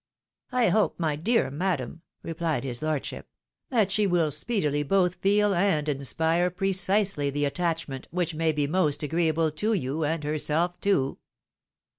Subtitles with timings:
[0.51, 3.27] "I hope, my dear madam," replied his lordship,"
[3.69, 9.03] that she will speedily both feel and inspire precisely the attachment which may be most
[9.03, 11.19] agreeable to you, and herself too."